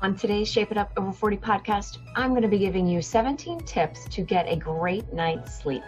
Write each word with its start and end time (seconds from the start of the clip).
On 0.00 0.14
today's 0.14 0.48
Shape 0.48 0.70
It 0.70 0.78
Up 0.78 0.92
Over 0.96 1.10
40 1.10 1.38
podcast, 1.38 1.98
I'm 2.14 2.30
going 2.30 2.42
to 2.42 2.48
be 2.48 2.60
giving 2.60 2.86
you 2.86 3.02
17 3.02 3.58
tips 3.64 4.04
to 4.10 4.22
get 4.22 4.46
a 4.46 4.54
great 4.54 5.12
night's 5.12 5.58
sleep. 5.58 5.82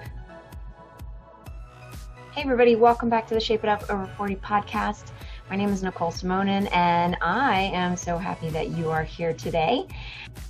Hey, 2.32 2.42
everybody, 2.42 2.74
welcome 2.74 3.08
back 3.08 3.28
to 3.28 3.34
the 3.34 3.40
Shape 3.40 3.62
It 3.62 3.68
Up 3.68 3.88
Over 3.88 4.06
40 4.16 4.34
podcast. 4.34 5.12
My 5.48 5.54
name 5.54 5.68
is 5.68 5.84
Nicole 5.84 6.10
Simonin, 6.10 6.68
and 6.74 7.16
I 7.20 7.70
am 7.72 7.96
so 7.96 8.18
happy 8.18 8.50
that 8.50 8.70
you 8.70 8.90
are 8.90 9.04
here 9.04 9.32
today. 9.32 9.86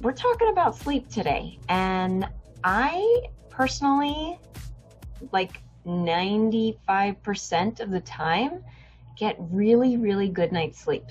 We're 0.01 0.13
talking 0.13 0.49
about 0.49 0.75
sleep 0.75 1.11
today, 1.11 1.59
and 1.69 2.27
I 2.65 3.27
personally, 3.51 4.41
like 5.33 5.61
95% 5.87 7.81
of 7.81 7.91
the 7.91 8.01
time, 8.01 8.65
get 9.19 9.37
really, 9.39 9.99
really 9.99 10.31
good 10.31 10.51
night's 10.51 10.81
sleep 10.81 11.05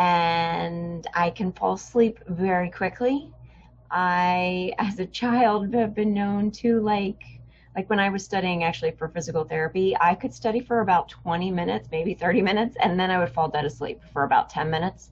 and 0.00 1.06
I 1.12 1.28
can 1.28 1.52
fall 1.52 1.74
asleep 1.74 2.20
very 2.26 2.70
quickly. 2.70 3.30
I, 3.90 4.72
as 4.78 4.98
a 4.98 5.04
child, 5.04 5.74
have 5.74 5.94
been 5.94 6.14
known 6.14 6.50
to 6.52 6.80
like, 6.80 7.22
like 7.76 7.90
when 7.90 8.00
I 8.00 8.08
was 8.08 8.24
studying 8.24 8.64
actually 8.64 8.92
for 8.92 9.08
physical 9.08 9.44
therapy, 9.44 9.94
I 10.00 10.14
could 10.14 10.32
study 10.32 10.60
for 10.60 10.80
about 10.80 11.10
20 11.10 11.50
minutes, 11.50 11.88
maybe 11.92 12.14
30 12.14 12.40
minutes, 12.40 12.76
and 12.80 12.98
then 12.98 13.10
I 13.10 13.18
would 13.18 13.28
fall 13.28 13.50
dead 13.50 13.66
asleep 13.66 14.00
for 14.10 14.24
about 14.24 14.48
10 14.48 14.70
minutes. 14.70 15.10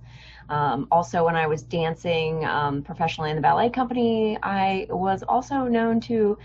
Um, 0.48 0.89
also, 0.91 1.23
when 1.23 1.37
I 1.37 1.47
was 1.47 1.62
dancing 1.62 2.47
um, 2.47 2.83
professionally 2.83 3.29
in 3.29 3.37
the 3.37 3.43
ballet 3.43 3.69
company, 3.69 4.39
I 4.43 4.87
was 4.89 5.23
also 5.23 5.65
known 5.65 6.01
to 6.03 6.39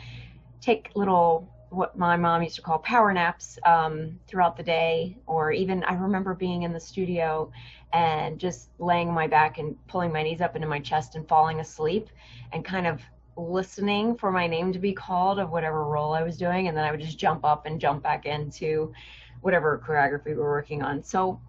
take 0.59 0.91
little 0.95 1.49
what 1.73 1.97
my 1.97 2.15
mom 2.15 2.43
used 2.43 2.55
to 2.55 2.61
call 2.61 2.79
power 2.79 3.13
naps 3.13 3.57
um, 3.65 4.19
throughout 4.27 4.55
the 4.55 4.63
day, 4.63 5.17
or 5.25 5.51
even 5.51 5.83
I 5.85 5.95
remember 5.95 6.33
being 6.33 6.63
in 6.63 6.73
the 6.73 6.79
studio 6.79 7.51
and 7.91 8.39
just 8.39 8.69
laying 8.79 9.11
my 9.11 9.27
back 9.27 9.57
and 9.57 9.75
pulling 9.87 10.11
my 10.11 10.23
knees 10.23 10.41
up 10.41 10.55
into 10.55 10.67
my 10.67 10.79
chest 10.79 11.15
and 11.15 11.27
falling 11.27 11.59
asleep 11.59 12.09
and 12.51 12.63
kind 12.63 12.87
of 12.87 13.01
listening 13.35 14.15
for 14.15 14.31
my 14.31 14.45
name 14.47 14.71
to 14.73 14.79
be 14.79 14.93
called 14.93 15.39
of 15.39 15.51
whatever 15.51 15.83
role 15.85 16.13
I 16.13 16.23
was 16.23 16.37
doing, 16.37 16.67
and 16.67 16.77
then 16.77 16.85
I 16.85 16.91
would 16.91 17.01
just 17.01 17.17
jump 17.17 17.43
up 17.43 17.65
and 17.65 17.79
jump 17.79 18.03
back 18.03 18.25
into 18.25 18.93
whatever 19.41 19.81
choreography 19.85 20.27
we 20.27 20.35
were 20.35 20.51
working 20.51 20.83
on. 20.83 21.03
So 21.03 21.39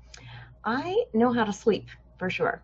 I 0.64 1.04
know 1.12 1.32
how 1.32 1.44
to 1.44 1.52
sleep 1.52 1.88
for 2.18 2.30
sure. 2.30 2.62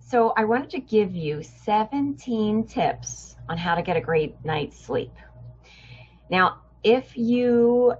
So 0.00 0.32
I 0.36 0.44
wanted 0.44 0.70
to 0.70 0.80
give 0.80 1.14
you 1.14 1.42
17 1.42 2.66
tips 2.66 3.36
on 3.48 3.58
how 3.58 3.74
to 3.74 3.82
get 3.82 3.96
a 3.96 4.00
great 4.00 4.42
night's 4.42 4.78
sleep. 4.78 5.12
Now, 6.30 6.58
if 6.84 7.16
you 7.16 7.94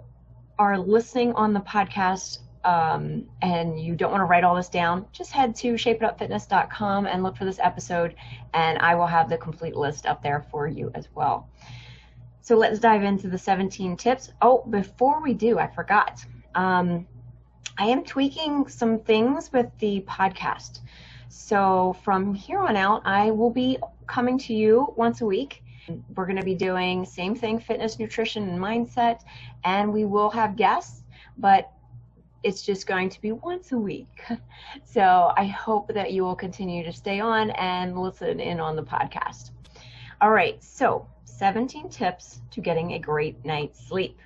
are 0.59 0.79
listening 0.79 1.33
on 1.35 1.53
the 1.53 1.61
podcast 1.61 2.39
um, 2.65 3.25
and 3.41 3.81
you 3.81 3.95
don't 3.95 4.11
want 4.11 4.21
to 4.21 4.27
write 4.27 4.45
all 4.45 4.55
this 4.55 4.69
down, 4.69 5.07
just 5.13 5.33
head 5.33 5.55
to 5.57 5.75
shapeitupfitness.com 5.75 7.07
and 7.07 7.23
look 7.23 7.37
for 7.37 7.45
this 7.45 7.59
episode, 7.63 8.15
and 8.55 8.79
I 8.79 8.95
will 8.95 9.07
have 9.07 9.29
the 9.29 9.39
complete 9.39 9.77
list 9.77 10.07
up 10.07 10.23
there 10.23 10.47
for 10.51 10.67
you 10.67 10.91
as 10.95 11.09
well. 11.15 11.49
So 12.41 12.57
let's 12.57 12.79
dive 12.79 13.03
into 13.03 13.29
the 13.29 13.39
17 13.39 13.97
tips. 13.97 14.31
Oh, 14.41 14.65
before 14.71 15.23
we 15.23 15.35
do, 15.35 15.59
I 15.59 15.67
forgot. 15.69 16.25
Um, 16.55 17.07
I 17.79 17.87
am 17.87 18.05
tweaking 18.05 18.69
some 18.69 18.99
things 18.99 19.53
with 19.53 19.67
the 19.79 20.01
podcast. 20.09 20.81
So 21.29 21.97
from 22.03 22.35
here 22.35 22.59
on 22.59 22.77
out, 22.77 23.03
I 23.05 23.31
will 23.31 23.51
be 23.51 23.79
coming 24.07 24.39
to 24.39 24.55
you 24.55 24.93
once 24.97 25.21
a 25.21 25.27
week 25.27 25.63
we're 26.15 26.27
going 26.27 26.37
to 26.39 26.45
be 26.45 26.55
doing 26.55 27.05
same 27.05 27.35
thing 27.35 27.59
fitness, 27.59 27.99
nutrition, 27.99 28.49
and 28.49 28.59
mindset, 28.59 29.21
and 29.65 29.93
we 29.93 30.05
will 30.05 30.31
have 30.31 30.57
guests, 30.57 31.03
but 31.37 31.71
it's 32.43 32.63
just 32.63 32.87
going 32.87 33.09
to 33.09 33.21
be 33.21 33.33
once 33.33 33.73
a 33.73 33.79
week. 33.79 34.23
So 34.85 35.33
I 35.37 35.47
hope 35.47 35.93
that 35.95 36.13
you 36.13 36.25
will 36.25 36.35
continue 36.35 36.85
to 36.85 36.93
stay 36.93 37.21
on 37.21 37.51
and 37.53 37.99
listen 37.99 38.41
in 38.41 38.61
on 38.61 38.77
the 38.77 38.83
podcast. 38.83 39.51
All 40.21 40.31
right, 40.31 40.63
so 40.63 41.07
17 41.25 41.89
tips 41.89 42.41
to 42.51 42.61
getting 42.61 42.93
a 42.93 42.99
great 42.99 43.45
night's 43.45 43.87
sleep. 43.87 44.19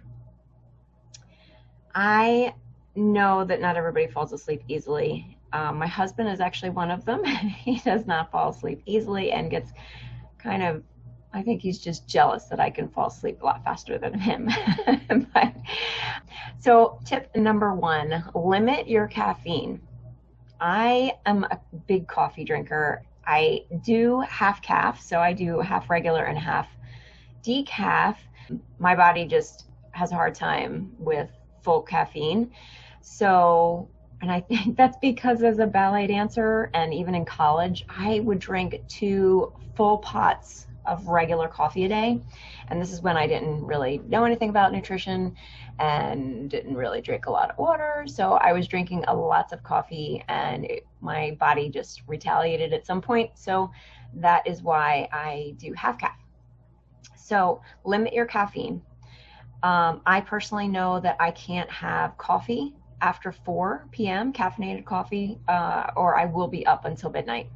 I 1.95 2.55
know 2.97 3.45
that 3.45 3.61
not 3.61 3.77
everybody 3.77 4.07
falls 4.07 4.33
asleep 4.33 4.63
easily. 4.69 5.39
Um, 5.53 5.79
my 5.79 5.87
husband 5.87 6.29
is 6.29 6.41
actually 6.41 6.71
one 6.71 6.91
of 6.91 7.05
them. 7.05 7.25
he 7.25 7.79
does 7.79 8.07
not 8.07 8.31
fall 8.31 8.51
asleep 8.51 8.83
easily 8.87 9.33
and 9.33 9.51
gets 9.51 9.73
kind 10.39 10.63
of 10.63 10.83
I 11.35 11.43
think 11.43 11.63
he's 11.63 11.79
just 11.79 12.07
jealous 12.07 12.45
that 12.45 12.61
I 12.61 12.71
can 12.71 12.89
fall 12.89 13.09
asleep 13.09 13.43
a 13.43 13.45
lot 13.45 13.65
faster 13.65 13.99
than 13.99 14.19
him. 14.19 14.51
but, 15.35 15.55
so, 16.59 16.99
tip 17.05 17.35
number 17.35 17.75
one 17.75 18.25
limit 18.35 18.89
your 18.89 19.07
caffeine. 19.07 19.81
I 20.61 21.15
am 21.27 21.45
a 21.45 21.59
big 21.87 22.07
coffee 22.07 22.45
drinker. 22.45 23.03
I 23.27 23.65
do 23.85 24.21
half 24.21 24.63
caff, 24.63 25.01
so 25.01 25.21
I 25.21 25.33
do 25.33 25.61
half 25.61 25.89
regular 25.89 26.25
and 26.25 26.39
half 26.39 26.69
decaf. 27.43 28.17
My 28.79 28.95
body 28.95 29.27
just 29.27 29.67
has 29.93 30.13
a 30.13 30.15
hard 30.15 30.35
time 30.35 30.93
with 30.99 31.31
full 31.63 31.83
caffeine. 31.83 32.51
So, 33.01 33.89
and 34.21 34.31
I 34.31 34.41
think 34.41 34.77
that's 34.77 34.97
because 35.01 35.43
as 35.43 35.59
a 35.59 35.67
ballet 35.67 36.07
dancer 36.07 36.71
and 36.75 36.93
even 36.93 37.15
in 37.15 37.25
college, 37.25 37.85
I 37.89 38.21
would 38.21 38.39
drink 38.39 38.83
two 38.89 39.53
full 39.75 39.99
pots 39.99 40.67
of 40.85 41.07
regular 41.07 41.49
coffee 41.49 41.85
a 41.85 41.89
day. 41.89 42.21
And 42.69 42.81
this 42.81 42.93
is 42.93 43.03
when 43.03 43.17
I 43.17 43.27
didn't 43.27 43.65
really 43.65 44.01
know 44.09 44.25
anything 44.25 44.51
about 44.51 44.73
nutrition 44.73 45.37
and 45.79 46.51
didn't 46.51 46.77
really 46.77 47.01
drink 47.01 47.27
a 47.27 47.31
lot 47.31 47.51
of 47.51 47.59
water. 47.59 48.05
So 48.07 48.35
I 48.35 48.53
was 48.53 48.67
drinking 48.67 49.05
a 49.09 49.15
lots 49.15 49.53
of 49.53 49.63
coffee 49.63 50.25
and 50.29 50.65
it, 50.65 50.87
my 51.01 51.37
body 51.41 51.69
just 51.69 52.03
retaliated 52.07 52.73
at 52.73 52.87
some 52.87 53.01
point. 53.01 53.31
So 53.35 53.71
that 54.15 54.47
is 54.47 54.63
why 54.63 55.09
I 55.13 55.55
do 55.59 55.73
half 55.73 55.99
caff. 55.99 56.19
So 57.17 57.63
limit 57.85 58.13
your 58.13 58.27
caffeine. 58.27 58.83
Um, 59.63 60.03
I 60.07 60.21
personally 60.21 60.69
know 60.69 60.99
that 61.01 61.17
I 61.21 61.31
can't 61.31 61.71
have 61.71 62.19
coffee 62.19 62.75
after 63.01 63.33
4 63.33 63.89
p.m., 63.91 64.33
caffeinated 64.33 64.85
coffee, 64.85 65.39
uh, 65.49 65.91
or 65.97 66.17
I 66.17 66.25
will 66.27 66.49
be 66.49 66.67
up 66.67 66.85
until 66.85 67.11
midnight. 67.11 67.49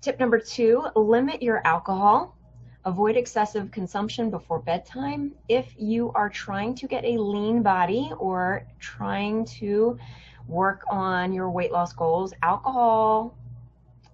Tip 0.00 0.20
number 0.20 0.38
two 0.38 0.86
limit 0.94 1.42
your 1.42 1.66
alcohol. 1.66 2.36
Avoid 2.84 3.16
excessive 3.16 3.70
consumption 3.72 4.30
before 4.30 4.60
bedtime. 4.60 5.32
If 5.48 5.74
you 5.76 6.12
are 6.14 6.28
trying 6.28 6.74
to 6.76 6.86
get 6.86 7.04
a 7.04 7.18
lean 7.18 7.62
body 7.62 8.12
or 8.18 8.66
trying 8.78 9.44
to 9.46 9.98
work 10.46 10.84
on 10.88 11.32
your 11.32 11.50
weight 11.50 11.72
loss 11.72 11.92
goals, 11.92 12.32
alcohol, 12.42 13.36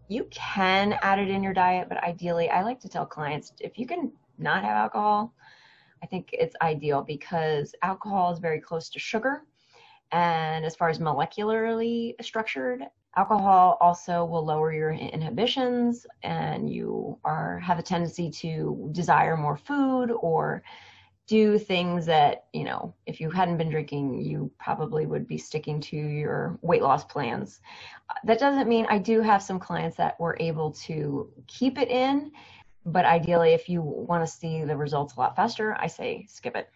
you 0.08 0.24
can 0.30 0.98
add 1.02 1.18
it 1.18 1.28
in 1.28 1.42
your 1.42 1.52
diet, 1.52 1.88
but 1.88 2.02
ideally, 2.02 2.48
I 2.48 2.62
like 2.62 2.80
to 2.80 2.88
tell 2.88 3.04
clients 3.04 3.52
if 3.60 3.78
you 3.78 3.86
can 3.86 4.12
not 4.38 4.64
have 4.64 4.76
alcohol, 4.76 5.34
I 6.02 6.06
think 6.06 6.30
it's 6.32 6.56
ideal 6.62 7.02
because 7.02 7.74
alcohol 7.82 8.32
is 8.32 8.38
very 8.38 8.60
close 8.60 8.88
to 8.90 8.98
sugar. 8.98 9.42
And 10.10 10.64
as 10.64 10.74
far 10.74 10.88
as 10.88 10.98
molecularly 10.98 12.14
structured, 12.22 12.82
Alcohol 13.16 13.76
also 13.80 14.24
will 14.24 14.44
lower 14.44 14.72
your 14.72 14.92
inhibitions 14.92 16.06
and 16.22 16.70
you 16.70 17.18
are 17.24 17.58
have 17.58 17.78
a 17.78 17.82
tendency 17.82 18.30
to 18.30 18.88
desire 18.92 19.36
more 19.36 19.56
food 19.56 20.10
or 20.10 20.62
do 21.26 21.58
things 21.58 22.06
that, 22.06 22.46
you 22.52 22.64
know, 22.64 22.94
if 23.06 23.20
you 23.20 23.30
hadn't 23.30 23.56
been 23.56 23.70
drinking, 23.70 24.20
you 24.20 24.50
probably 24.58 25.06
would 25.06 25.26
be 25.26 25.38
sticking 25.38 25.80
to 25.80 25.96
your 25.96 26.58
weight 26.62 26.82
loss 26.82 27.04
plans. 27.04 27.60
That 28.24 28.38
doesn't 28.38 28.68
mean 28.68 28.86
I 28.88 28.98
do 28.98 29.20
have 29.20 29.42
some 29.42 29.58
clients 29.58 29.96
that 29.98 30.18
were 30.18 30.36
able 30.40 30.72
to 30.86 31.30
keep 31.46 31.78
it 31.78 31.88
in, 31.88 32.32
but 32.84 33.04
ideally, 33.04 33.52
if 33.52 33.68
you 33.68 33.80
want 33.80 34.26
to 34.26 34.30
see 34.30 34.64
the 34.64 34.76
results 34.76 35.14
a 35.14 35.20
lot 35.20 35.36
faster, 35.36 35.76
I 35.78 35.86
say 35.86 36.26
skip 36.28 36.56
it. 36.56 36.68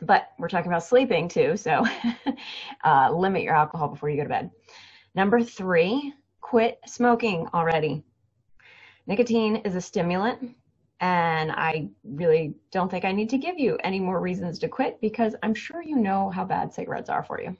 But 0.00 0.28
we're 0.38 0.48
talking 0.48 0.70
about 0.70 0.84
sleeping 0.84 1.28
too, 1.28 1.56
so 1.56 1.84
uh, 2.84 3.10
limit 3.12 3.42
your 3.42 3.54
alcohol 3.54 3.88
before 3.88 4.08
you 4.08 4.16
go 4.16 4.22
to 4.22 4.28
bed. 4.28 4.50
Number 5.14 5.42
three, 5.42 6.14
quit 6.40 6.78
smoking 6.86 7.48
already. 7.54 8.04
Nicotine 9.06 9.56
is 9.56 9.74
a 9.74 9.80
stimulant, 9.80 10.54
and 11.00 11.50
I 11.52 11.88
really 12.04 12.54
don't 12.70 12.90
think 12.90 13.04
I 13.04 13.12
need 13.12 13.30
to 13.30 13.38
give 13.38 13.58
you 13.58 13.78
any 13.82 14.00
more 14.00 14.20
reasons 14.20 14.58
to 14.60 14.68
quit 14.68 15.00
because 15.00 15.34
I'm 15.42 15.54
sure 15.54 15.82
you 15.82 15.96
know 15.96 16.30
how 16.30 16.44
bad 16.44 16.72
cigarettes 16.72 17.08
are 17.08 17.24
for 17.24 17.40
you. 17.40 17.56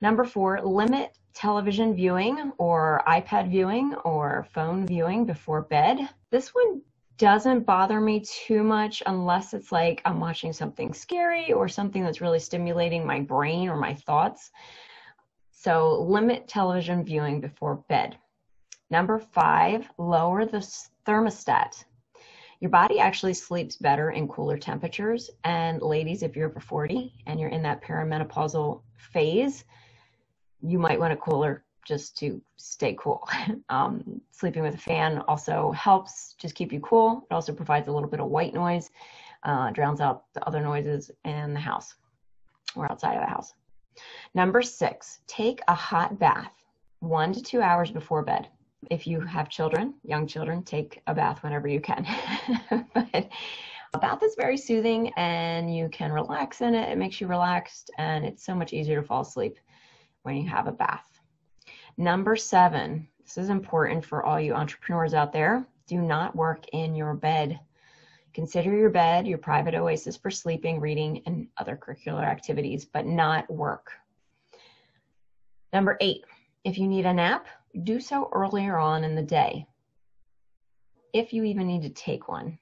Number 0.00 0.24
four, 0.24 0.60
limit 0.62 1.16
television 1.34 1.94
viewing 1.94 2.52
or 2.58 3.02
iPad 3.08 3.50
viewing 3.50 3.94
or 4.04 4.46
phone 4.52 4.86
viewing 4.86 5.24
before 5.24 5.62
bed. 5.62 6.08
This 6.30 6.54
one 6.54 6.82
doesn't 7.16 7.64
bother 7.66 8.00
me 8.00 8.20
too 8.20 8.62
much 8.62 9.02
unless 9.06 9.54
it's 9.54 9.70
like 9.70 10.02
I'm 10.04 10.20
watching 10.20 10.52
something 10.52 10.92
scary 10.92 11.52
or 11.52 11.68
something 11.68 12.02
that's 12.02 12.20
really 12.20 12.38
stimulating 12.38 13.06
my 13.06 13.20
brain 13.20 13.68
or 13.68 13.76
my 13.76 13.94
thoughts. 13.94 14.50
So 15.64 16.02
limit 16.02 16.46
television 16.46 17.02
viewing 17.02 17.40
before 17.40 17.76
bed. 17.88 18.18
Number 18.90 19.18
five, 19.18 19.88
lower 19.96 20.44
the 20.44 20.58
thermostat. 21.06 21.82
Your 22.60 22.70
body 22.70 23.00
actually 23.00 23.32
sleeps 23.32 23.76
better 23.76 24.10
in 24.10 24.28
cooler 24.28 24.58
temperatures. 24.58 25.30
And 25.42 25.80
ladies, 25.80 26.22
if 26.22 26.36
you're 26.36 26.50
over 26.50 26.60
40 26.60 27.14
and 27.26 27.40
you're 27.40 27.48
in 27.48 27.62
that 27.62 27.82
perimenopausal 27.82 28.82
phase, 28.98 29.64
you 30.60 30.78
might 30.78 31.00
want 31.00 31.14
a 31.14 31.16
cooler 31.16 31.64
just 31.86 32.18
to 32.18 32.42
stay 32.56 32.94
cool. 33.00 33.26
Um, 33.70 34.20
sleeping 34.32 34.62
with 34.62 34.74
a 34.74 34.78
fan 34.78 35.22
also 35.26 35.72
helps 35.72 36.34
just 36.34 36.54
keep 36.54 36.74
you 36.74 36.80
cool. 36.80 37.26
It 37.30 37.34
also 37.34 37.54
provides 37.54 37.88
a 37.88 37.92
little 37.92 38.10
bit 38.10 38.20
of 38.20 38.26
white 38.26 38.52
noise, 38.52 38.90
uh, 39.44 39.70
drowns 39.70 40.02
out 40.02 40.24
the 40.34 40.46
other 40.46 40.60
noises 40.60 41.10
in 41.24 41.54
the 41.54 41.60
house 41.60 41.94
or 42.76 42.90
outside 42.92 43.14
of 43.14 43.22
the 43.22 43.30
house. 43.30 43.54
Number 44.34 44.62
six, 44.62 45.20
take 45.26 45.60
a 45.68 45.74
hot 45.74 46.18
bath 46.18 46.52
one 47.00 47.32
to 47.32 47.42
two 47.42 47.60
hours 47.60 47.90
before 47.90 48.22
bed. 48.22 48.48
If 48.90 49.06
you 49.06 49.20
have 49.20 49.48
children, 49.48 49.94
young 50.02 50.26
children, 50.26 50.62
take 50.62 51.02
a 51.06 51.14
bath 51.14 51.42
whenever 51.42 51.68
you 51.68 51.80
can. 51.80 52.06
but 52.94 53.28
a 53.94 53.98
bath 53.98 54.22
is 54.22 54.34
very 54.34 54.56
soothing 54.56 55.12
and 55.16 55.74
you 55.74 55.88
can 55.88 56.12
relax 56.12 56.60
in 56.60 56.74
it. 56.74 56.90
It 56.90 56.98
makes 56.98 57.20
you 57.20 57.26
relaxed 57.26 57.90
and 57.98 58.24
it's 58.24 58.44
so 58.44 58.54
much 58.54 58.72
easier 58.72 59.00
to 59.00 59.06
fall 59.06 59.22
asleep 59.22 59.58
when 60.22 60.36
you 60.36 60.48
have 60.48 60.66
a 60.66 60.72
bath. 60.72 61.06
Number 61.96 62.36
seven, 62.36 63.06
this 63.22 63.38
is 63.38 63.50
important 63.50 64.04
for 64.04 64.24
all 64.24 64.40
you 64.40 64.54
entrepreneurs 64.54 65.14
out 65.14 65.32
there. 65.32 65.66
Do 65.86 66.00
not 66.00 66.34
work 66.34 66.66
in 66.72 66.94
your 66.94 67.14
bed. 67.14 67.60
Consider 68.34 68.76
your 68.76 68.90
bed 68.90 69.26
your 69.26 69.38
private 69.38 69.74
oasis 69.74 70.16
for 70.16 70.30
sleeping, 70.30 70.80
reading, 70.80 71.22
and 71.24 71.46
other 71.56 71.76
curricular 71.76 72.24
activities, 72.24 72.84
but 72.84 73.06
not 73.06 73.48
work. 73.48 73.92
Number 75.72 75.96
eight, 76.00 76.24
if 76.64 76.76
you 76.76 76.88
need 76.88 77.06
a 77.06 77.14
nap, 77.14 77.46
do 77.84 78.00
so 78.00 78.28
earlier 78.32 78.76
on 78.76 79.04
in 79.04 79.14
the 79.14 79.22
day. 79.22 79.66
If 81.12 81.32
you 81.32 81.44
even 81.44 81.66
need 81.68 81.82
to 81.82 81.90
take 81.90 82.28
one. 82.28 82.58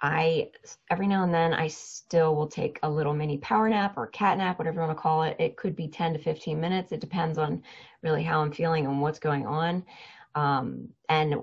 I 0.00 0.50
every 0.90 1.08
now 1.08 1.24
and 1.24 1.34
then 1.34 1.52
I 1.52 1.66
still 1.66 2.36
will 2.36 2.46
take 2.46 2.78
a 2.84 2.90
little 2.90 3.12
mini 3.14 3.38
power 3.38 3.68
nap 3.68 3.94
or 3.96 4.06
cat 4.06 4.38
nap, 4.38 4.58
whatever 4.58 4.76
you 4.80 4.86
want 4.86 4.96
to 4.96 5.02
call 5.02 5.24
it. 5.24 5.34
It 5.40 5.56
could 5.56 5.74
be 5.74 5.88
10 5.88 6.12
to 6.12 6.18
15 6.20 6.60
minutes. 6.60 6.92
It 6.92 7.00
depends 7.00 7.36
on 7.36 7.64
really 8.02 8.22
how 8.22 8.40
I'm 8.40 8.52
feeling 8.52 8.86
and 8.86 9.00
what's 9.00 9.18
going 9.18 9.44
on. 9.44 9.84
Um, 10.36 10.90
and 11.08 11.34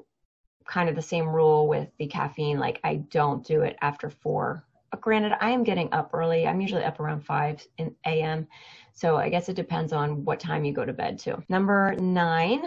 kind 0.66 0.90
of 0.90 0.96
the 0.96 1.02
same 1.02 1.28
rule 1.28 1.68
with 1.68 1.90
the 1.98 2.08
caffeine. 2.08 2.60
Like 2.60 2.80
I 2.84 2.96
don't 2.96 3.46
do 3.46 3.62
it 3.62 3.78
after 3.82 4.10
four. 4.10 4.66
But 4.92 5.02
granted, 5.02 5.34
I 5.42 5.52
am 5.52 5.64
getting 5.64 5.92
up 5.94 6.12
early. 6.14 6.48
I'm 6.48 6.62
usually 6.62 6.84
up 6.84 7.00
around 7.00 7.26
5 7.26 7.68
in 7.78 7.96
a.m. 8.06 8.48
So 8.94 9.18
I 9.18 9.30
guess 9.30 9.50
it 9.50 9.56
depends 9.56 9.92
on 9.92 10.24
what 10.24 10.40
time 10.40 10.64
you 10.64 10.74
go 10.74 10.86
to 10.86 10.94
bed 10.94 11.20
too. 11.20 11.44
Number 11.50 11.96
nine, 11.96 12.64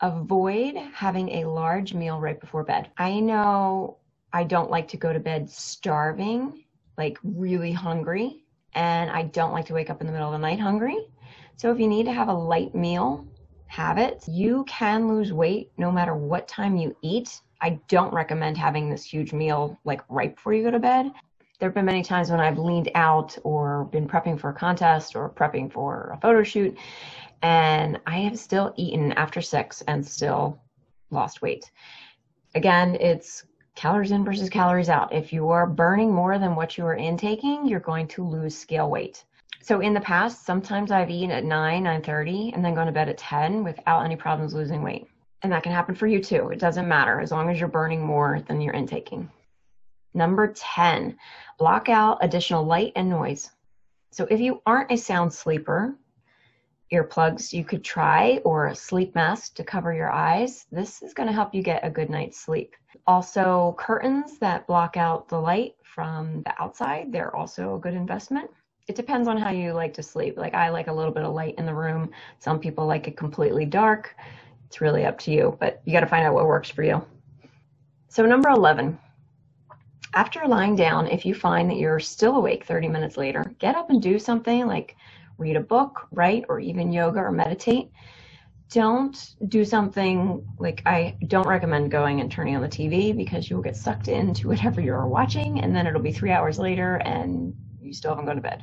avoid 0.00 0.76
having 0.94 1.28
a 1.30 1.48
large 1.48 1.92
meal 1.92 2.20
right 2.20 2.40
before 2.40 2.64
bed. 2.64 2.90
I 2.96 3.20
know 3.20 3.98
I 4.32 4.44
don't 4.44 4.70
like 4.70 4.88
to 4.88 4.96
go 4.96 5.12
to 5.12 5.18
bed 5.18 5.50
starving, 5.50 6.64
like 6.96 7.18
really 7.24 7.72
hungry, 7.72 8.44
and 8.74 9.10
I 9.10 9.22
don't 9.22 9.52
like 9.52 9.66
to 9.66 9.74
wake 9.74 9.90
up 9.90 10.00
in 10.00 10.06
the 10.06 10.12
middle 10.12 10.28
of 10.28 10.32
the 10.32 10.38
night 10.38 10.60
hungry. 10.60 11.08
So 11.56 11.72
if 11.72 11.80
you 11.80 11.88
need 11.88 12.06
to 12.06 12.12
have 12.12 12.28
a 12.28 12.32
light 12.32 12.74
meal, 12.74 13.26
have 13.70 13.98
it. 13.98 14.24
You 14.26 14.64
can 14.66 15.06
lose 15.06 15.32
weight 15.32 15.70
no 15.78 15.92
matter 15.92 16.16
what 16.16 16.48
time 16.48 16.76
you 16.76 16.96
eat. 17.02 17.40
I 17.60 17.78
don't 17.86 18.12
recommend 18.12 18.58
having 18.58 18.90
this 18.90 19.04
huge 19.04 19.32
meal 19.32 19.78
like 19.84 20.02
right 20.08 20.34
before 20.34 20.54
you 20.54 20.64
go 20.64 20.72
to 20.72 20.80
bed. 20.80 21.12
There 21.60 21.68
have 21.68 21.74
been 21.74 21.84
many 21.84 22.02
times 22.02 22.32
when 22.32 22.40
I've 22.40 22.58
leaned 22.58 22.90
out 22.96 23.38
or 23.44 23.84
been 23.84 24.08
prepping 24.08 24.40
for 24.40 24.50
a 24.50 24.54
contest 24.54 25.14
or 25.14 25.30
prepping 25.30 25.70
for 25.72 26.10
a 26.12 26.20
photo 26.20 26.42
shoot, 26.42 26.76
and 27.42 28.00
I 28.06 28.18
have 28.20 28.36
still 28.36 28.74
eaten 28.76 29.12
after 29.12 29.40
six 29.40 29.82
and 29.82 30.04
still 30.04 30.60
lost 31.10 31.40
weight. 31.40 31.70
Again, 32.56 32.96
it's 32.98 33.44
calories 33.76 34.10
in 34.10 34.24
versus 34.24 34.50
calories 34.50 34.88
out. 34.88 35.12
If 35.12 35.32
you 35.32 35.48
are 35.50 35.66
burning 35.66 36.12
more 36.12 36.40
than 36.40 36.56
what 36.56 36.76
you 36.76 36.84
are 36.86 36.96
intaking, 36.96 37.66
you're 37.66 37.78
going 37.78 38.08
to 38.08 38.26
lose 38.26 38.58
scale 38.58 38.90
weight. 38.90 39.24
So 39.62 39.80
in 39.80 39.92
the 39.92 40.00
past, 40.00 40.46
sometimes 40.46 40.90
I've 40.90 41.10
eaten 41.10 41.30
at 41.30 41.44
9, 41.44 41.84
9.30 41.84 42.54
and 42.54 42.64
then 42.64 42.74
gone 42.74 42.86
to 42.86 42.92
bed 42.92 43.10
at 43.10 43.18
10 43.18 43.62
without 43.62 44.04
any 44.04 44.16
problems 44.16 44.54
losing 44.54 44.82
weight. 44.82 45.06
And 45.42 45.52
that 45.52 45.62
can 45.62 45.72
happen 45.72 45.94
for 45.94 46.06
you 46.06 46.22
too. 46.22 46.48
It 46.48 46.58
doesn't 46.58 46.88
matter 46.88 47.20
as 47.20 47.30
long 47.30 47.50
as 47.50 47.60
you're 47.60 47.68
burning 47.68 48.02
more 48.02 48.40
than 48.46 48.60
you're 48.60 48.74
intaking. 48.74 49.30
Number 50.14 50.52
10, 50.52 51.16
block 51.58 51.88
out 51.88 52.18
additional 52.22 52.64
light 52.64 52.92
and 52.96 53.08
noise. 53.08 53.50
So 54.10 54.26
if 54.30 54.40
you 54.40 54.62
aren't 54.66 54.90
a 54.90 54.96
sound 54.96 55.32
sleeper, 55.32 55.94
earplugs 56.92 57.52
you 57.52 57.64
could 57.64 57.84
try 57.84 58.40
or 58.44 58.66
a 58.66 58.74
sleep 58.74 59.14
mask 59.14 59.54
to 59.54 59.64
cover 59.64 59.92
your 59.94 60.10
eyes. 60.10 60.66
This 60.72 61.02
is 61.02 61.14
going 61.14 61.28
to 61.28 61.32
help 61.32 61.54
you 61.54 61.62
get 61.62 61.84
a 61.84 61.90
good 61.90 62.10
night's 62.10 62.40
sleep. 62.40 62.74
Also, 63.06 63.76
curtains 63.78 64.38
that 64.38 64.66
block 64.66 64.96
out 64.96 65.28
the 65.28 65.38
light 65.38 65.74
from 65.84 66.42
the 66.42 66.60
outside, 66.60 67.12
they're 67.12 67.34
also 67.36 67.76
a 67.76 67.78
good 67.78 67.94
investment. 67.94 68.50
It 68.88 68.96
depends 68.96 69.28
on 69.28 69.36
how 69.36 69.50
you 69.50 69.72
like 69.72 69.94
to 69.94 70.02
sleep. 70.02 70.36
Like, 70.36 70.54
I 70.54 70.70
like 70.70 70.88
a 70.88 70.92
little 70.92 71.12
bit 71.12 71.24
of 71.24 71.32
light 71.34 71.54
in 71.58 71.66
the 71.66 71.74
room. 71.74 72.10
Some 72.38 72.58
people 72.58 72.86
like 72.86 73.06
it 73.06 73.16
completely 73.16 73.64
dark. 73.64 74.16
It's 74.66 74.80
really 74.80 75.04
up 75.04 75.18
to 75.20 75.30
you, 75.30 75.56
but 75.60 75.80
you 75.84 75.92
got 75.92 76.00
to 76.00 76.06
find 76.06 76.26
out 76.26 76.34
what 76.34 76.46
works 76.46 76.70
for 76.70 76.82
you. 76.82 77.04
So, 78.08 78.26
number 78.26 78.48
11, 78.48 78.98
after 80.14 80.46
lying 80.46 80.74
down, 80.74 81.06
if 81.06 81.24
you 81.24 81.34
find 81.34 81.70
that 81.70 81.76
you're 81.76 82.00
still 82.00 82.36
awake 82.36 82.64
30 82.64 82.88
minutes 82.88 83.16
later, 83.16 83.54
get 83.58 83.76
up 83.76 83.90
and 83.90 84.02
do 84.02 84.18
something 84.18 84.66
like 84.66 84.96
read 85.38 85.56
a 85.56 85.60
book, 85.60 86.06
write, 86.12 86.44
or 86.48 86.60
even 86.60 86.92
yoga 86.92 87.20
or 87.20 87.32
meditate. 87.32 87.90
Don't 88.70 89.34
do 89.48 89.64
something 89.64 90.46
like 90.58 90.82
I 90.86 91.16
don't 91.26 91.48
recommend 91.48 91.90
going 91.90 92.20
and 92.20 92.30
turning 92.30 92.54
on 92.54 92.62
the 92.62 92.68
TV 92.68 93.16
because 93.16 93.50
you'll 93.50 93.62
get 93.62 93.76
sucked 93.76 94.08
into 94.08 94.48
whatever 94.48 94.80
you're 94.80 95.06
watching 95.08 95.60
and 95.60 95.74
then 95.74 95.86
it'll 95.86 96.02
be 96.02 96.12
three 96.12 96.30
hours 96.30 96.58
later 96.58 96.96
and 96.96 97.54
you 97.90 97.94
still 97.94 98.12
haven't 98.12 98.26
gone 98.26 98.36
to 98.36 98.42
bed. 98.42 98.62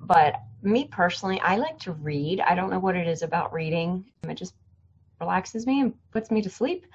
But 0.00 0.34
me 0.62 0.84
personally, 0.84 1.40
I 1.40 1.56
like 1.56 1.78
to 1.80 1.92
read. 1.92 2.40
I 2.40 2.54
don't 2.54 2.70
know 2.70 2.78
what 2.78 2.94
it 2.94 3.08
is 3.08 3.22
about 3.22 3.52
reading. 3.52 4.04
It 4.22 4.34
just 4.34 4.54
relaxes 5.18 5.66
me 5.66 5.80
and 5.80 5.94
puts 6.12 6.30
me 6.30 6.42
to 6.42 6.50
sleep. 6.50 6.86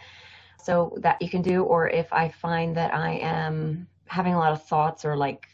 So 0.64 0.96
that 1.02 1.22
you 1.22 1.30
can 1.30 1.42
do, 1.42 1.64
or 1.64 1.90
if 1.90 2.12
I 2.14 2.30
find 2.30 2.78
that 2.78 2.94
I 2.94 3.14
am 3.14 3.88
having 4.08 4.34
a 4.34 4.40
lot 4.40 4.52
of 4.52 4.64
thoughts 4.64 5.06
or 5.06 5.18
like 5.18 5.48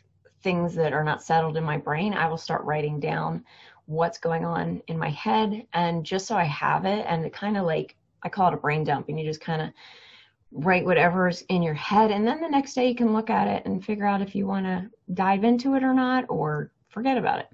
things 0.44 0.75
that 0.75 0.94
are 0.94 1.04
not 1.04 1.24
settled 1.24 1.58
in 1.58 1.63
my 1.63 1.78
brain, 1.78 2.13
I 2.13 2.28
will 2.28 2.38
start 2.38 2.63
writing 2.63 3.00
down 3.00 3.44
what's 3.86 4.18
going 4.18 4.46
on 4.46 4.81
in 4.88 4.98
my 4.98 5.10
head. 5.10 5.66
And 5.74 6.06
just 6.06 6.28
so 6.28 6.36
I 6.36 6.44
have 6.44 6.86
it, 6.86 7.06
and 7.08 7.25
it 7.25 7.34
kind 7.34 7.58
of 7.58 7.66
like, 7.66 7.96
I 8.24 8.30
call 8.30 8.50
it 8.50 8.54
a 8.54 8.58
brain 8.58 8.84
dump, 8.84 9.08
and 9.10 9.19
you 9.19 9.25
just 9.25 9.42
kind 9.42 9.62
of 9.62 9.69
write 10.51 10.86
whatever's 10.86 11.42
in 11.44 11.63
your 11.63 11.74
head. 11.74 12.12
And 12.12 12.27
then 12.27 12.42
the 12.42 12.50
next 12.50 12.74
day 12.74 12.88
you 12.88 12.95
can 12.95 13.13
look 13.13 13.30
at 13.30 13.48
it 13.48 13.65
and 13.65 13.83
figure 13.83 14.06
out 14.06 14.21
if 14.21 14.36
you 14.36 14.45
want 14.45 14.65
to 14.65 14.89
dive 15.13 15.44
into 15.44 15.75
it 15.75 15.83
or 15.83 15.94
not, 15.94 16.25
or 16.30 16.71
forget 16.89 17.18
about 17.18 17.39
it. 17.39 17.50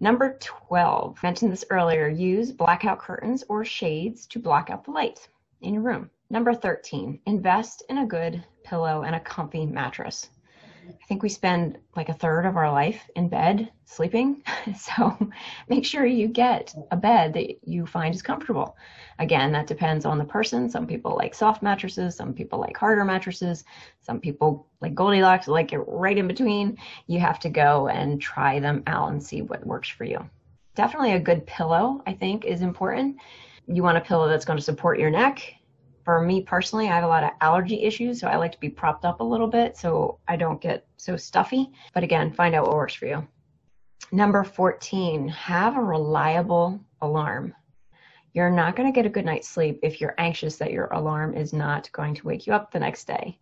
Number 0.00 0.36
12, 0.40 1.22
mentioned 1.22 1.52
this 1.52 1.64
earlier, 1.70 2.08
use 2.08 2.50
blackout 2.50 2.98
curtains 2.98 3.44
or 3.48 3.64
shades 3.64 4.26
to 4.26 4.38
block 4.38 4.68
out 4.68 4.84
the 4.84 4.90
light 4.90 5.28
in 5.60 5.74
your 5.74 5.82
room. 5.82 6.10
Number 6.28 6.52
13, 6.54 7.20
invest 7.26 7.84
in 7.88 7.98
a 7.98 8.06
good 8.06 8.44
pillow 8.64 9.02
and 9.02 9.14
a 9.14 9.20
comfy 9.20 9.64
mattress. 9.64 10.28
I 10.88 11.06
think 11.06 11.22
we 11.22 11.28
spend 11.28 11.78
like 11.96 12.08
a 12.08 12.14
third 12.14 12.44
of 12.44 12.56
our 12.56 12.70
life 12.70 13.08
in 13.14 13.28
bed 13.28 13.70
sleeping. 13.84 14.42
So 14.76 15.16
make 15.68 15.84
sure 15.84 16.06
you 16.06 16.28
get 16.28 16.74
a 16.90 16.96
bed 16.96 17.34
that 17.34 17.68
you 17.68 17.84
find 17.84 18.14
is 18.14 18.22
comfortable. 18.22 18.76
Again, 19.18 19.52
that 19.52 19.66
depends 19.66 20.04
on 20.04 20.18
the 20.18 20.24
person. 20.24 20.70
Some 20.70 20.86
people 20.86 21.16
like 21.16 21.34
soft 21.34 21.62
mattresses, 21.62 22.16
some 22.16 22.32
people 22.32 22.58
like 22.58 22.76
harder 22.76 23.04
mattresses, 23.04 23.64
some 24.00 24.20
people 24.20 24.66
like 24.80 24.94
Goldilocks, 24.94 25.48
like 25.48 25.72
it 25.72 25.78
right 25.78 26.16
in 26.16 26.28
between. 26.28 26.78
You 27.06 27.20
have 27.20 27.38
to 27.40 27.48
go 27.48 27.88
and 27.88 28.20
try 28.20 28.60
them 28.60 28.82
out 28.86 29.10
and 29.10 29.22
see 29.22 29.42
what 29.42 29.66
works 29.66 29.88
for 29.88 30.04
you. 30.04 30.28
Definitely 30.74 31.12
a 31.12 31.20
good 31.20 31.46
pillow, 31.46 32.02
I 32.06 32.14
think, 32.14 32.44
is 32.44 32.62
important. 32.62 33.16
You 33.66 33.82
want 33.82 33.98
a 33.98 34.00
pillow 34.00 34.28
that's 34.28 34.44
going 34.44 34.58
to 34.58 34.64
support 34.64 34.98
your 34.98 35.10
neck 35.10 35.54
for 36.04 36.20
me 36.20 36.42
personally, 36.42 36.88
I 36.88 36.94
have 36.94 37.04
a 37.04 37.08
lot 37.08 37.24
of 37.24 37.30
allergy 37.40 37.82
issues, 37.82 38.20
so 38.20 38.28
I 38.28 38.36
like 38.36 38.52
to 38.52 38.60
be 38.60 38.68
propped 38.68 39.04
up 39.04 39.20
a 39.20 39.24
little 39.24 39.46
bit 39.46 39.76
so 39.76 40.18
I 40.26 40.36
don't 40.36 40.60
get 40.60 40.86
so 40.96 41.16
stuffy. 41.16 41.70
But 41.94 42.02
again, 42.02 42.32
find 42.32 42.54
out 42.54 42.66
what 42.66 42.76
works 42.76 42.94
for 42.94 43.06
you. 43.06 43.26
Number 44.10 44.44
14, 44.44 45.28
have 45.28 45.76
a 45.76 45.82
reliable 45.82 46.80
alarm. 47.00 47.54
You're 48.34 48.50
not 48.50 48.76
going 48.76 48.90
to 48.90 48.94
get 48.94 49.06
a 49.06 49.10
good 49.10 49.24
night's 49.24 49.48
sleep 49.48 49.78
if 49.82 50.00
you're 50.00 50.14
anxious 50.18 50.56
that 50.56 50.72
your 50.72 50.86
alarm 50.86 51.34
is 51.34 51.52
not 51.52 51.92
going 51.92 52.14
to 52.14 52.26
wake 52.26 52.46
you 52.46 52.54
up 52.54 52.70
the 52.70 52.80
next 52.80 53.06
day. 53.06 53.38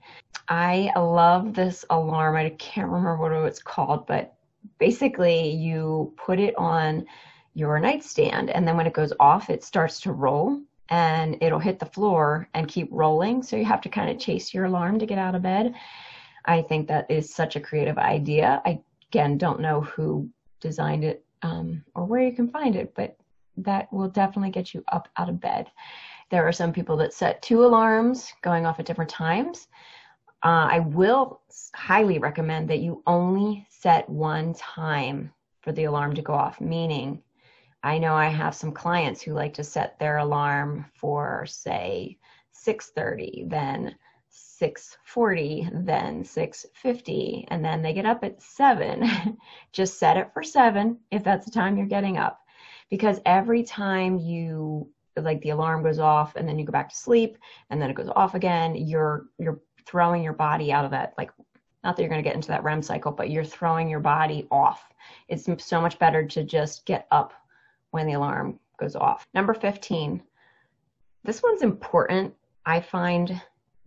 I 0.48 0.90
love 0.96 1.54
this 1.54 1.84
alarm. 1.90 2.36
I 2.36 2.50
can't 2.50 2.88
remember 2.88 3.16
what 3.16 3.32
it's 3.46 3.62
called, 3.62 4.06
but 4.06 4.34
basically, 4.78 5.50
you 5.50 6.12
put 6.16 6.38
it 6.38 6.54
on 6.56 7.06
your 7.54 7.78
nightstand, 7.78 8.50
and 8.50 8.66
then 8.66 8.76
when 8.76 8.86
it 8.86 8.92
goes 8.92 9.12
off, 9.18 9.48
it 9.48 9.64
starts 9.64 10.00
to 10.00 10.12
roll 10.12 10.60
and 10.90 11.36
it'll 11.40 11.58
hit 11.58 11.78
the 11.78 11.86
floor 11.86 12.48
and 12.54 12.68
keep 12.68 12.88
rolling. 12.90 13.42
So 13.42 13.56
you 13.56 13.64
have 13.64 13.80
to 13.82 13.88
kind 13.88 14.10
of 14.10 14.18
chase 14.18 14.52
your 14.52 14.64
alarm 14.64 14.98
to 14.98 15.06
get 15.06 15.18
out 15.18 15.34
of 15.34 15.42
bed. 15.42 15.74
I 16.44 16.62
think 16.62 16.88
that 16.88 17.10
is 17.10 17.34
such 17.34 17.56
a 17.56 17.60
creative 17.60 17.98
idea. 17.98 18.60
I 18.64 18.80
again 19.10 19.38
don't 19.38 19.60
know 19.60 19.80
who 19.80 20.28
designed 20.60 21.04
it 21.04 21.24
um, 21.42 21.84
or 21.94 22.04
where 22.04 22.22
you 22.22 22.32
can 22.32 22.48
find 22.48 22.76
it, 22.76 22.92
but 22.94 23.16
that 23.56 23.92
will 23.92 24.08
definitely 24.08 24.50
get 24.50 24.74
you 24.74 24.84
up 24.92 25.08
out 25.16 25.28
of 25.28 25.40
bed. 25.40 25.70
There 26.30 26.46
are 26.46 26.52
some 26.52 26.72
people 26.72 26.96
that 26.98 27.12
set 27.12 27.42
two 27.42 27.64
alarms 27.64 28.32
going 28.42 28.66
off 28.66 28.78
at 28.78 28.86
different 28.86 29.10
times. 29.10 29.68
Uh, 30.42 30.68
I 30.70 30.78
will 30.80 31.40
highly 31.74 32.18
recommend 32.18 32.70
that 32.70 32.78
you 32.78 33.02
only 33.06 33.66
set 33.68 34.08
one 34.08 34.54
time 34.54 35.32
for 35.60 35.72
the 35.72 35.84
alarm 35.84 36.14
to 36.14 36.22
go 36.22 36.32
off, 36.32 36.60
meaning 36.60 37.22
I 37.82 37.98
know 37.98 38.14
I 38.14 38.28
have 38.28 38.54
some 38.54 38.72
clients 38.72 39.22
who 39.22 39.32
like 39.32 39.54
to 39.54 39.64
set 39.64 39.98
their 39.98 40.18
alarm 40.18 40.86
for 40.94 41.46
say 41.46 42.18
6:30, 42.52 43.48
then 43.48 43.96
6:40, 44.30 45.70
then 45.86 46.22
6:50, 46.22 47.46
and 47.48 47.64
then 47.64 47.80
they 47.82 47.94
get 47.94 48.04
up 48.04 48.22
at 48.22 48.42
7. 48.42 49.38
Just 49.72 49.98
set 49.98 50.18
it 50.18 50.30
for 50.34 50.42
7 50.42 50.98
if 51.10 51.24
that's 51.24 51.46
the 51.46 51.50
time 51.50 51.76
you're 51.76 51.86
getting 51.86 52.18
up. 52.18 52.40
Because 52.90 53.20
every 53.24 53.62
time 53.62 54.18
you 54.18 54.90
like 55.16 55.40
the 55.40 55.50
alarm 55.50 55.82
goes 55.82 55.98
off 55.98 56.36
and 56.36 56.48
then 56.48 56.58
you 56.58 56.66
go 56.66 56.72
back 56.72 56.88
to 56.90 56.96
sleep 56.96 57.38
and 57.70 57.80
then 57.80 57.90
it 57.90 57.96
goes 57.96 58.10
off 58.14 58.34
again, 58.34 58.74
you're 58.74 59.26
you're 59.38 59.60
throwing 59.86 60.22
your 60.22 60.34
body 60.34 60.72
out 60.72 60.84
of 60.84 60.90
that 60.90 61.14
like 61.16 61.30
not 61.82 61.96
that 61.96 62.02
you're 62.02 62.10
going 62.10 62.22
to 62.22 62.28
get 62.28 62.34
into 62.36 62.48
that 62.48 62.62
REM 62.62 62.82
cycle, 62.82 63.10
but 63.10 63.30
you're 63.30 63.44
throwing 63.44 63.88
your 63.88 64.00
body 64.00 64.46
off. 64.50 64.92
It's 65.28 65.48
so 65.64 65.80
much 65.80 65.98
better 65.98 66.26
to 66.26 66.44
just 66.44 66.84
get 66.84 67.06
up 67.10 67.32
when 67.90 68.06
the 68.06 68.14
alarm 68.14 68.58
goes 68.78 68.96
off. 68.96 69.26
Number 69.34 69.54
15. 69.54 70.22
This 71.24 71.42
one's 71.42 71.62
important, 71.62 72.34
I 72.64 72.80
find, 72.80 73.40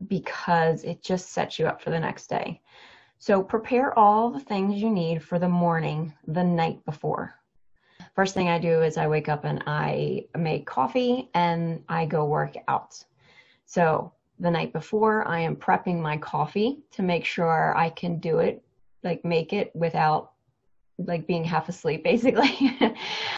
because 0.07 0.83
it 0.83 1.01
just 1.01 1.31
sets 1.31 1.57
you 1.57 1.67
up 1.67 1.81
for 1.81 1.89
the 1.89 1.99
next 1.99 2.27
day. 2.27 2.61
So 3.17 3.41
prepare 3.41 3.97
all 3.97 4.29
the 4.29 4.39
things 4.39 4.81
you 4.81 4.89
need 4.89 5.23
for 5.23 5.39
the 5.39 5.49
morning 5.49 6.13
the 6.27 6.43
night 6.43 6.83
before. 6.85 7.33
First 8.15 8.33
thing 8.33 8.49
I 8.49 8.59
do 8.59 8.81
is 8.81 8.97
I 8.97 9.07
wake 9.07 9.29
up 9.29 9.45
and 9.45 9.63
I 9.65 10.25
make 10.37 10.65
coffee 10.65 11.29
and 11.33 11.83
I 11.87 12.05
go 12.05 12.25
work 12.25 12.55
out. 12.67 13.03
So 13.65 14.11
the 14.39 14.51
night 14.51 14.73
before, 14.73 15.27
I 15.27 15.39
am 15.39 15.55
prepping 15.55 15.99
my 15.99 16.17
coffee 16.17 16.83
to 16.91 17.01
make 17.01 17.25
sure 17.25 17.75
I 17.77 17.89
can 17.89 18.19
do 18.19 18.39
it, 18.39 18.61
like 19.03 19.23
make 19.23 19.53
it 19.53 19.71
without 19.73 20.33
like 20.99 21.25
being 21.25 21.43
half 21.43 21.69
asleep 21.69 22.03
basically 22.11 22.71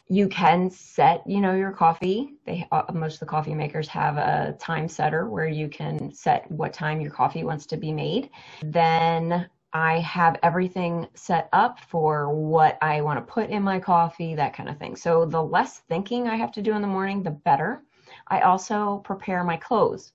you 0.08 0.28
can 0.28 0.70
set 0.70 1.24
you 1.26 1.42
know 1.42 1.56
your 1.56 1.72
coffee 1.72 2.34
they 2.46 2.68
uh, 2.72 2.84
most 2.94 3.16
of 3.16 3.20
the 3.22 3.26
coffee 3.26 3.56
makers 3.56 3.88
have 3.88 4.18
a 4.18 4.56
time 4.60 4.88
setter 4.88 5.28
where 5.28 5.48
you 5.48 5.68
can 5.68 6.14
set 6.14 6.50
what 6.52 6.74
time 6.74 7.02
your 7.02 7.12
coffee 7.12 7.44
wants 7.44 7.66
to 7.66 7.76
be 7.76 7.92
made 7.92 8.30
then 8.62 9.50
i 9.74 10.00
have 10.00 10.38
everything 10.44 11.08
set 11.16 11.50
up 11.54 11.80
for 11.80 12.30
what 12.30 12.78
i 12.84 13.02
want 13.02 13.18
to 13.18 13.34
put 13.34 13.50
in 13.50 13.64
my 13.64 13.80
coffee 13.80 14.36
that 14.36 14.54
kind 14.54 14.70
of 14.70 14.78
thing 14.78 14.96
so 14.96 15.26
the 15.26 15.42
less 15.42 15.80
thinking 15.90 16.28
i 16.28 16.36
have 16.36 16.52
to 16.52 16.62
do 16.62 16.74
in 16.74 16.84
the 16.84 16.88
morning 16.88 17.24
the 17.24 17.32
better 17.32 17.82
i 18.28 18.42
also 18.42 19.02
prepare 19.04 19.44
my 19.44 19.58
clothes 19.58 20.12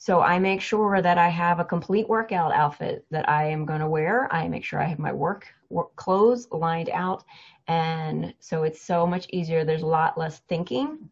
so 0.00 0.20
I 0.20 0.38
make 0.38 0.60
sure 0.60 1.02
that 1.02 1.18
I 1.18 1.28
have 1.28 1.58
a 1.58 1.64
complete 1.64 2.08
workout 2.08 2.52
outfit 2.52 3.04
that 3.10 3.28
I 3.28 3.46
am 3.46 3.66
going 3.66 3.80
to 3.80 3.88
wear. 3.88 4.32
I 4.32 4.46
make 4.46 4.64
sure 4.64 4.80
I 4.80 4.84
have 4.84 5.00
my 5.00 5.12
work, 5.12 5.48
work 5.70 5.94
clothes 5.96 6.46
lined 6.52 6.88
out. 6.90 7.24
And 7.68 8.34
so 8.40 8.62
it's 8.62 8.80
so 8.80 9.06
much 9.06 9.26
easier. 9.30 9.64
There's 9.64 9.82
a 9.82 9.86
lot 9.86 10.18
less 10.18 10.40
thinking 10.48 11.10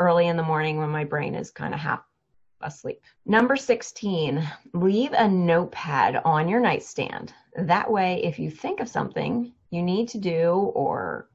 early 0.00 0.26
in 0.26 0.36
the 0.36 0.42
morning 0.42 0.78
when 0.78 0.90
my 0.90 1.04
brain 1.04 1.34
is 1.34 1.50
kind 1.50 1.74
of 1.74 1.80
half 1.80 2.02
asleep. 2.62 3.00
Number 3.26 3.56
16, 3.56 4.42
leave 4.72 5.12
a 5.12 5.28
notepad 5.28 6.22
on 6.24 6.48
your 6.48 6.60
nightstand. 6.60 7.32
That 7.56 7.90
way, 7.90 8.22
if 8.24 8.38
you 8.38 8.50
think 8.50 8.80
of 8.80 8.88
something 8.88 9.52
you 9.70 9.82
need 9.82 10.08
to 10.08 10.18
do 10.18 10.50
or 10.74 11.28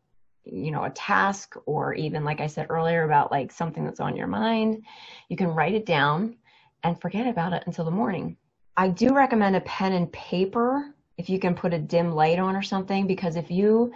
you 0.43 0.71
know 0.71 0.85
a 0.85 0.89
task 0.89 1.55
or 1.67 1.93
even 1.93 2.23
like 2.23 2.41
i 2.41 2.47
said 2.47 2.65
earlier 2.69 3.03
about 3.03 3.29
like 3.29 3.51
something 3.51 3.85
that's 3.85 3.99
on 3.99 4.15
your 4.15 4.25
mind 4.25 4.83
you 5.29 5.37
can 5.37 5.49
write 5.49 5.75
it 5.75 5.85
down 5.85 6.35
and 6.83 6.99
forget 6.99 7.27
about 7.27 7.53
it 7.53 7.63
until 7.65 7.85
the 7.85 7.91
morning. 7.91 8.37
I 8.77 8.89
do 8.89 9.13
recommend 9.13 9.55
a 9.55 9.61
pen 9.61 9.93
and 9.93 10.11
paper 10.11 10.93
if 11.17 11.29
you 11.29 11.39
can 11.39 11.53
put 11.53 11.73
a 11.73 11.79
dim 11.79 12.13
light 12.13 12.39
on 12.39 12.55
or 12.55 12.63
something, 12.63 13.05
because 13.05 13.35
if 13.35 13.51
you 13.51 13.91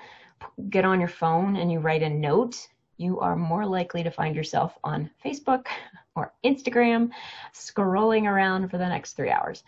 get 0.69 0.85
on 0.85 0.99
your 0.99 1.09
phone 1.09 1.55
and 1.55 1.71
you 1.71 1.79
write 1.79 2.03
a 2.03 2.09
note, 2.09 2.67
you 2.97 3.19
are 3.19 3.35
more 3.35 3.65
likely 3.65 4.03
to 4.03 4.11
find 4.11 4.35
yourself 4.35 4.77
on 4.83 5.09
Facebook 5.23 5.67
or 6.15 6.33
Instagram 6.45 7.09
scrolling 7.53 8.23
around 8.23 8.69
for 8.69 8.77
the 8.77 8.87
next 8.87 9.13
three 9.13 9.29
hours. 9.29 9.63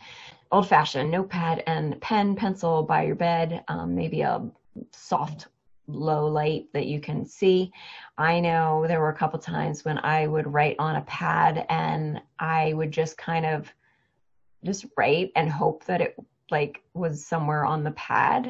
Old 0.51 0.67
fashioned 0.67 1.11
notepad 1.11 1.63
and 1.67 1.99
pen, 1.99 2.35
pencil 2.35 2.83
by 2.83 3.03
your 3.03 3.15
bed, 3.15 3.63
um, 3.67 3.95
maybe 3.95 4.21
a 4.21 4.49
soft 4.91 5.47
low 5.87 6.27
light 6.27 6.67
that 6.73 6.85
you 6.85 6.99
can 6.99 7.25
see. 7.25 7.71
I 8.17 8.39
know 8.39 8.85
there 8.87 8.99
were 8.99 9.09
a 9.09 9.15
couple 9.15 9.39
times 9.39 9.83
when 9.83 9.97
I 9.99 10.27
would 10.27 10.51
write 10.51 10.75
on 10.79 10.97
a 10.97 11.01
pad 11.01 11.65
and 11.69 12.21
I 12.39 12.73
would 12.73 12.91
just 12.91 13.17
kind 13.17 13.45
of 13.45 13.71
just 14.63 14.85
write 14.97 15.31
and 15.35 15.49
hope 15.49 15.85
that 15.85 16.01
it 16.01 16.15
like 16.51 16.81
was 16.93 17.25
somewhere 17.25 17.65
on 17.65 17.83
the 17.83 17.91
pad. 17.91 18.47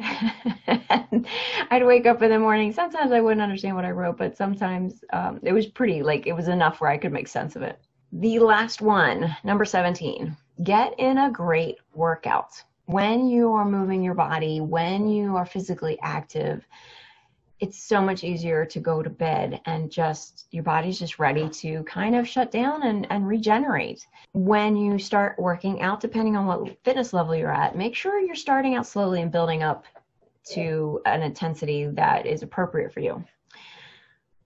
I'd 1.70 1.84
wake 1.84 2.06
up 2.06 2.22
in 2.22 2.30
the 2.30 2.38
morning. 2.38 2.72
Sometimes 2.72 3.12
I 3.12 3.20
wouldn't 3.20 3.42
understand 3.42 3.76
what 3.76 3.84
I 3.84 3.90
wrote, 3.90 4.18
but 4.18 4.36
sometimes 4.36 5.04
um, 5.12 5.40
it 5.42 5.52
was 5.52 5.66
pretty 5.66 6.02
like 6.02 6.26
it 6.26 6.32
was 6.32 6.48
enough 6.48 6.80
where 6.80 6.90
I 6.90 6.98
could 6.98 7.12
make 7.12 7.28
sense 7.28 7.56
of 7.56 7.62
it. 7.62 7.80
The 8.12 8.38
last 8.38 8.80
one, 8.80 9.36
number 9.44 9.64
17, 9.64 10.36
get 10.62 10.94
in 10.98 11.18
a 11.18 11.30
great 11.30 11.76
workout. 11.94 12.62
When 12.86 13.26
you 13.26 13.52
are 13.52 13.68
moving 13.68 14.02
your 14.02 14.14
body, 14.14 14.60
when 14.60 15.08
you 15.08 15.36
are 15.36 15.44
physically 15.44 15.98
active, 16.02 16.66
it's 17.60 17.82
so 17.82 18.00
much 18.00 18.22
easier 18.22 18.64
to 18.64 18.78
go 18.78 19.02
to 19.02 19.10
bed 19.10 19.60
and 19.66 19.90
just 19.90 20.46
your 20.50 20.62
body's 20.62 20.98
just 20.98 21.18
ready 21.18 21.48
to 21.48 21.82
kind 21.84 22.14
of 22.14 22.28
shut 22.28 22.50
down 22.50 22.84
and, 22.84 23.06
and 23.10 23.26
regenerate. 23.26 24.06
When 24.32 24.76
you 24.76 24.98
start 24.98 25.38
working 25.38 25.82
out, 25.82 26.00
depending 26.00 26.36
on 26.36 26.46
what 26.46 26.76
fitness 26.84 27.12
level 27.12 27.34
you're 27.34 27.52
at, 27.52 27.76
make 27.76 27.96
sure 27.96 28.20
you're 28.20 28.36
starting 28.36 28.76
out 28.76 28.86
slowly 28.86 29.22
and 29.22 29.32
building 29.32 29.62
up 29.62 29.84
to 30.50 31.00
an 31.04 31.22
intensity 31.22 31.86
that 31.86 32.26
is 32.26 32.42
appropriate 32.42 32.92
for 32.92 33.00
you. 33.00 33.24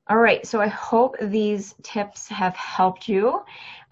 All 0.09 0.19
right, 0.19 0.45
so 0.47 0.61
I 0.61 0.67
hope 0.67 1.17
these 1.21 1.75
tips 1.83 2.29
have 2.29 2.57
helped 2.57 3.09
you. 3.09 3.43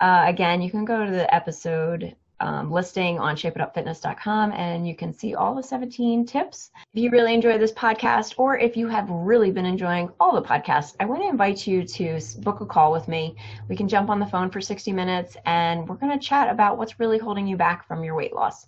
Uh, 0.01 0.25
again, 0.27 0.61
you 0.61 0.71
can 0.71 0.85
go 0.85 1.05
to 1.05 1.11
the 1.11 1.33
episode 1.33 2.17
um, 2.41 2.71
listing 2.71 3.19
on 3.19 3.37
shapeitupfitness.com 3.37 4.53
and 4.53 4.87
you 4.89 4.97
can 4.97 5.13
see 5.13 5.35
all 5.35 5.55
the 5.55 5.63
17 5.63 6.27
tips. 6.27 6.71
If 6.95 7.03
you 7.03 7.11
really 7.11 7.35
enjoy 7.35 7.59
this 7.59 7.73
podcast 7.73 8.35
or 8.39 8.59
if 8.59 8.77
you 8.77 8.89
have 8.89 9.09
really 9.11 9.51
been 9.51 9.67
enjoying 9.67 10.11
all 10.19 10.35
the 10.35 10.47
podcasts, 10.47 10.97
I 11.01 11.05
want 11.05 11.23
to 11.23 11.29
invite 11.29 11.67
you 11.67 11.85
to 11.85 12.19
book 12.39 12.61
a 12.61 12.67
call 12.67 12.93
with 12.93 13.09
me. 13.09 13.37
We 13.69 13.77
can 13.77 13.89
jump 13.89 14.11
on 14.11 14.19
the 14.19 14.27
phone 14.27 14.51
for 14.51 14.61
60 14.61 14.93
minutes 14.93 15.37
and 15.47 15.89
we're 15.89 15.97
going 15.97 16.19
to 16.19 16.25
chat 16.25 16.51
about 16.51 16.79
what's 16.79 16.99
really 16.99 17.19
holding 17.19 17.47
you 17.47 17.57
back 17.57 17.87
from 17.87 18.03
your 18.03 18.15
weight 18.15 18.35
loss. 18.35 18.67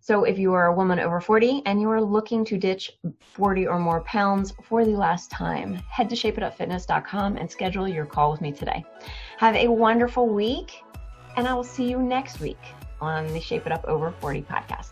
So 0.00 0.24
if 0.24 0.38
you 0.38 0.52
are 0.54 0.66
a 0.66 0.74
woman 0.74 1.00
over 1.00 1.20
40 1.20 1.62
and 1.66 1.80
you 1.80 1.90
are 1.90 2.00
looking 2.00 2.44
to 2.46 2.56
ditch 2.56 2.92
40 3.20 3.66
or 3.66 3.78
more 3.78 4.02
pounds 4.02 4.54
for 4.62 4.84
the 4.84 4.92
last 4.92 5.30
time, 5.30 5.74
head 5.90 6.08
to 6.10 6.16
shapeitupfitness.com 6.16 7.36
and 7.36 7.50
schedule 7.50 7.88
your 7.88 8.06
call 8.06 8.30
with 8.30 8.40
me 8.40 8.52
today. 8.52 8.84
Have 9.38 9.54
a 9.56 9.68
wonderful 9.68 10.28
week 10.28 10.82
and 11.36 11.46
I 11.46 11.54
will 11.54 11.64
see 11.64 11.90
you 11.90 12.00
next 12.00 12.40
week 12.40 12.58
on 13.00 13.26
the 13.32 13.40
Shape 13.40 13.66
It 13.66 13.72
Up 13.72 13.84
Over 13.86 14.10
40 14.20 14.42
podcast. 14.42 14.90